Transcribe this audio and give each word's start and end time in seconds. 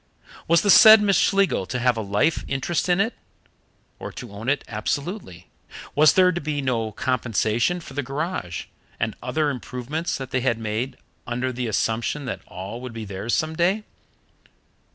Was 0.47 0.61
the 0.63 0.71
said 0.71 0.99
Miss 1.03 1.17
Schlegel 1.19 1.67
to 1.67 1.77
have 1.77 1.95
a 1.95 2.01
life 2.01 2.43
interest 2.47 2.89
in 2.89 2.99
it, 2.99 3.13
or 3.99 4.11
to 4.13 4.31
own 4.31 4.49
it 4.49 4.63
absolutely? 4.67 5.51
Was 5.93 6.13
there 6.13 6.31
to 6.31 6.41
be 6.41 6.59
no 6.59 6.91
compensation 6.91 7.79
for 7.79 7.93
the 7.93 8.01
garage 8.01 8.65
and 8.99 9.15
other 9.21 9.51
improvements 9.51 10.17
that 10.17 10.31
they 10.31 10.41
had 10.41 10.57
made 10.57 10.97
under 11.27 11.51
the 11.53 11.67
assumption 11.67 12.25
that 12.25 12.41
all 12.47 12.81
would 12.81 12.93
be 12.93 13.05
theirs 13.05 13.35
some 13.35 13.55
day? 13.55 13.83